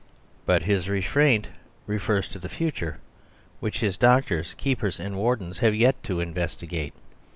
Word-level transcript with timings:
But 0.47 0.63
his 0.63 0.89
restraint 0.89 1.45
refers 1.85 2.27
to 2.29 2.39
the 2.39 2.49
future, 2.49 2.97
which 3.59 3.81
his 3.81 3.97
doctors, 3.97 4.55
keepers, 4.55 4.99
and 4.99 5.15
wardens 5.15 5.59
have 5.59 5.75
yet 5.75 6.01
to 6.05 6.19
investigate. 6.21 6.95